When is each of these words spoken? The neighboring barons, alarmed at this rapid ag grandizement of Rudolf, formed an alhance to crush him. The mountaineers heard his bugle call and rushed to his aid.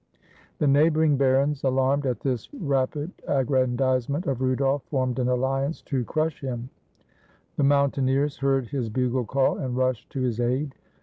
The 0.57 0.65
neighboring 0.65 1.15
barons, 1.15 1.63
alarmed 1.63 2.07
at 2.07 2.21
this 2.21 2.51
rapid 2.55 3.11
ag 3.27 3.45
grandizement 3.45 4.25
of 4.25 4.41
Rudolf, 4.41 4.81
formed 4.85 5.19
an 5.19 5.27
alhance 5.27 5.83
to 5.83 6.03
crush 6.05 6.41
him. 6.43 6.71
The 7.57 7.63
mountaineers 7.63 8.37
heard 8.37 8.65
his 8.69 8.89
bugle 8.89 9.25
call 9.25 9.59
and 9.59 9.77
rushed 9.77 10.09
to 10.13 10.21
his 10.21 10.39
aid. 10.39 10.73